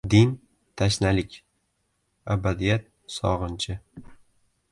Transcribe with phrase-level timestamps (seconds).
[0.11, 0.29] •Din–
[0.81, 1.35] tashnalik,
[2.35, 2.83] abadiyat
[3.17, 3.77] sog‘inchi…